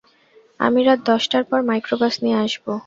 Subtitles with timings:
[0.59, 2.65] আমি রাত দশটার পর মাইক্রোবাস নিয়ে আসব।